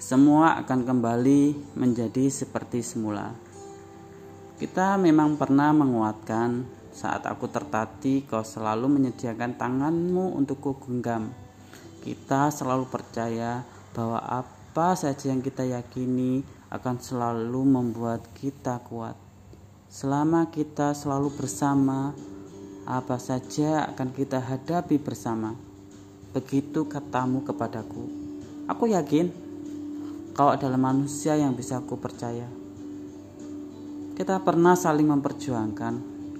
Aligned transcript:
semua 0.00 0.56
akan 0.56 0.88
kembali 0.88 1.76
menjadi 1.76 2.32
seperti 2.32 2.80
semula. 2.80 3.36
Kita 4.56 4.96
memang 4.96 5.36
pernah 5.36 5.76
menguatkan 5.76 6.64
saat 6.88 7.28
aku 7.28 7.52
tertati 7.52 8.24
kau 8.24 8.40
selalu 8.40 8.96
menyediakan 8.96 9.60
tanganmu 9.60 10.40
untuk 10.40 10.64
ku 10.64 10.72
genggam. 10.80 11.28
Kita 12.00 12.48
selalu 12.48 12.88
percaya 12.88 13.60
bahwa 13.92 14.24
apa 14.24 14.96
saja 14.96 15.36
yang 15.36 15.44
kita 15.44 15.68
yakini 15.68 16.48
akan 16.72 16.96
selalu 16.96 17.60
membuat 17.68 18.24
kita 18.40 18.80
kuat. 18.88 19.20
Selama 19.92 20.48
kita 20.48 20.96
selalu 20.96 21.28
bersama, 21.36 22.16
apa 22.88 23.20
saja 23.20 23.84
akan 23.92 24.16
kita 24.16 24.40
hadapi 24.40 24.96
bersama. 24.96 25.52
Begitu 26.32 26.88
katamu 26.88 27.44
kepadaku. 27.44 28.08
Aku 28.64 28.88
yakin 28.88 29.49
Kau 30.30 30.54
adalah 30.54 30.78
manusia 30.78 31.34
yang 31.34 31.58
bisa 31.58 31.82
aku 31.82 31.98
percaya. 31.98 32.46
Kita 34.14 34.38
pernah 34.44 34.76
saling 34.78 35.08
memperjuangkan. 35.08 35.94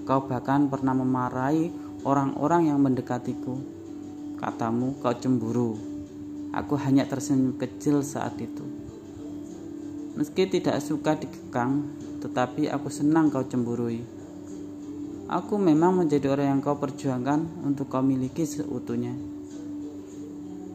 Kau 0.05 0.25
bahkan 0.29 0.69
pernah 0.69 0.93
memarahi 0.93 1.73
orang-orang 2.07 2.71
yang 2.71 2.79
mendekatiku. 2.79 3.57
Katamu 4.37 4.97
kau 5.01 5.13
cemburu. 5.17 5.77
Aku 6.51 6.75
hanya 6.77 7.07
tersenyum 7.07 7.55
kecil 7.55 8.03
saat 8.03 8.35
itu. 8.41 8.65
Meski 10.19 10.43
tidak 10.45 10.83
suka 10.83 11.15
dikekang, 11.15 11.87
tetapi 12.19 12.67
aku 12.67 12.91
senang 12.91 13.31
kau 13.31 13.47
cemburui. 13.47 14.03
Aku 15.31 15.55
memang 15.55 15.95
menjadi 15.95 16.35
orang 16.35 16.47
yang 16.57 16.59
kau 16.59 16.75
perjuangkan 16.75 17.63
untuk 17.63 17.87
kau 17.87 18.03
miliki 18.03 18.43
seutuhnya. 18.43 19.15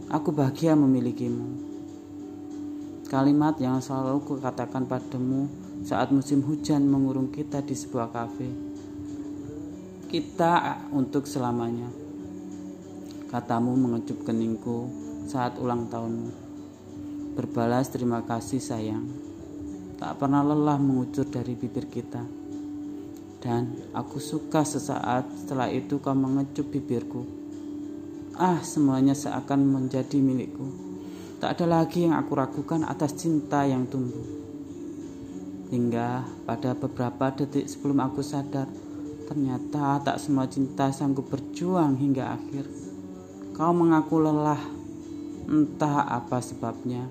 Aku 0.08 0.32
bahagia 0.32 0.72
memilikimu. 0.72 1.75
Kalimat 3.06 3.54
yang 3.62 3.78
selalu 3.78 4.18
kukatakan 4.26 4.90
padamu 4.90 5.46
saat 5.86 6.10
musim 6.10 6.42
hujan 6.42 6.90
mengurung 6.90 7.30
kita 7.30 7.62
di 7.62 7.70
sebuah 7.70 8.10
kafe. 8.10 8.50
Kita 10.10 10.82
untuk 10.90 11.22
selamanya. 11.22 11.86
Katamu 13.30 13.78
mengecup 13.78 14.26
keningku 14.26 14.90
saat 15.30 15.54
ulang 15.62 15.86
tahunmu. 15.86 16.30
Berbalas 17.38 17.94
terima 17.94 18.26
kasih 18.26 18.58
sayang. 18.58 19.06
Tak 20.02 20.18
pernah 20.18 20.42
lelah 20.42 20.82
mengucur 20.82 21.30
dari 21.30 21.54
bibir 21.54 21.86
kita. 21.86 22.26
Dan 23.38 23.86
aku 23.94 24.18
suka 24.18 24.66
sesaat 24.66 25.30
setelah 25.30 25.70
itu 25.70 26.02
kau 26.02 26.10
mengecup 26.10 26.74
bibirku. 26.74 27.22
Ah, 28.34 28.58
semuanya 28.66 29.14
seakan 29.14 29.62
menjadi 29.62 30.18
milikku. 30.18 30.85
Tak 31.36 31.60
ada 31.60 31.68
lagi 31.68 32.08
yang 32.08 32.16
aku 32.16 32.32
ragukan 32.32 32.80
atas 32.88 33.12
cinta 33.12 33.68
yang 33.68 33.84
tumbuh. 33.84 34.24
Hingga 35.68 36.24
pada 36.48 36.72
beberapa 36.72 37.28
detik 37.28 37.68
sebelum 37.68 38.00
aku 38.00 38.24
sadar, 38.24 38.64
ternyata 39.28 40.00
tak 40.00 40.16
semua 40.16 40.48
cinta 40.48 40.88
sanggup 40.88 41.28
berjuang 41.28 42.00
hingga 42.00 42.40
akhir. 42.40 42.64
Kau 43.52 43.76
mengaku 43.76 44.24
lelah, 44.24 44.64
entah 45.44 46.08
apa 46.08 46.40
sebabnya. 46.40 47.04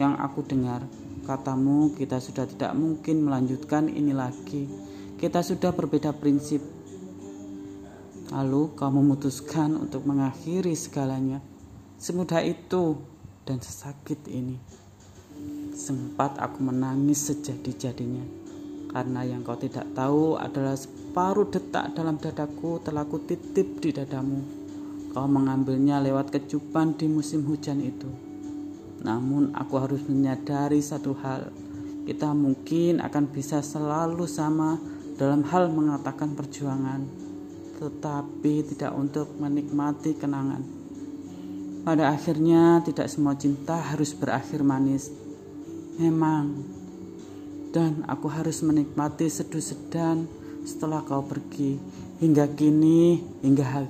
Yang 0.00 0.14
aku 0.16 0.40
dengar, 0.48 0.80
katamu 1.28 1.92
kita 1.92 2.24
sudah 2.24 2.48
tidak 2.48 2.72
mungkin 2.72 3.20
melanjutkan 3.20 3.92
ini 3.92 4.16
lagi. 4.16 4.64
Kita 5.20 5.44
sudah 5.44 5.76
berbeda 5.76 6.16
prinsip. 6.16 6.64
Lalu 8.32 8.72
kau 8.72 8.88
memutuskan 8.88 9.76
untuk 9.76 10.08
mengakhiri 10.08 10.72
segalanya. 10.72 11.44
Semudah 12.00 12.40
itu 12.40 13.12
dan 13.46 13.58
sesakit 13.58 14.22
ini. 14.30 14.58
Sempat 15.72 16.38
aku 16.38 16.62
menangis 16.62 17.32
sejadi-jadinya 17.32 18.42
karena 18.92 19.24
yang 19.24 19.40
kau 19.40 19.56
tidak 19.56 19.88
tahu 19.96 20.36
adalah 20.36 20.76
separuh 20.76 21.48
detak 21.48 21.96
dalam 21.96 22.20
dadaku 22.20 22.76
telah 22.84 23.08
kutitip 23.08 23.80
di 23.80 23.88
dadamu. 23.88 24.44
Kau 25.16 25.24
mengambilnya 25.24 25.96
lewat 26.04 26.28
kecupan 26.28 26.92
di 26.92 27.08
musim 27.08 27.40
hujan 27.48 27.80
itu. 27.80 28.08
Namun 29.00 29.56
aku 29.56 29.80
harus 29.80 30.04
menyadari 30.04 30.84
satu 30.84 31.16
hal. 31.24 31.48
Kita 32.04 32.36
mungkin 32.36 33.00
akan 33.00 33.24
bisa 33.32 33.64
selalu 33.64 34.28
sama 34.28 34.76
dalam 35.16 35.40
hal 35.48 35.72
mengatakan 35.72 36.36
perjuangan, 36.36 37.00
tetapi 37.80 38.54
tidak 38.76 38.92
untuk 38.92 39.32
menikmati 39.40 40.16
kenangan. 40.20 40.81
Pada 41.82 42.14
akhirnya 42.14 42.78
tidak 42.86 43.10
semua 43.10 43.34
cinta 43.34 43.74
harus 43.74 44.14
berakhir 44.14 44.62
manis. 44.62 45.10
Memang. 45.98 46.62
Dan 47.74 48.06
aku 48.06 48.30
harus 48.30 48.62
menikmati 48.62 49.26
seduh 49.26 49.58
sedan 49.58 50.30
setelah 50.62 51.02
kau 51.02 51.26
pergi. 51.26 51.82
Hingga 52.22 52.54
kini, 52.54 53.18
hingga 53.42 53.82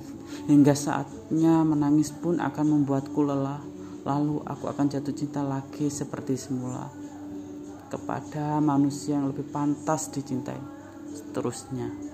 hingga 0.49 0.73
saatnya 0.73 1.61
menangis 1.61 2.09
pun 2.09 2.41
akan 2.41 2.81
membuatku 2.81 3.21
lelah. 3.21 3.61
Lalu 4.03 4.41
aku 4.41 4.73
akan 4.73 4.89
jatuh 4.89 5.13
cinta 5.13 5.45
lagi 5.45 5.85
seperti 5.93 6.33
semula 6.33 6.89
kepada 7.93 8.57
manusia 8.57 9.21
yang 9.21 9.29
lebih 9.29 9.45
pantas 9.53 10.09
dicintai. 10.09 10.57
Seterusnya. 11.13 12.12